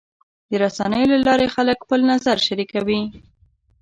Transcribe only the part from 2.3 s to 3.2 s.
شریکوي.